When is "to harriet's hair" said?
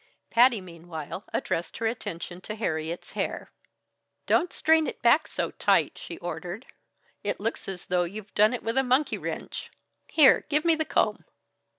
2.41-3.51